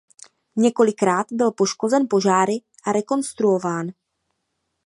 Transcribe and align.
Několikrát 0.55 1.27
byl 1.31 1.51
poškozen 1.51 2.07
požáry 2.09 2.61
a 2.85 2.91
rekonstruován. 2.91 3.87